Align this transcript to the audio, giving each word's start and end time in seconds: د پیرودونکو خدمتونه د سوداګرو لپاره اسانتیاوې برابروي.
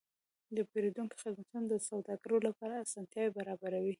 د 0.55 0.57
پیرودونکو 0.71 1.15
خدمتونه 1.23 1.63
د 1.69 1.73
سوداګرو 1.87 2.37
لپاره 2.47 2.73
اسانتیاوې 2.85 3.31
برابروي. 3.39 3.89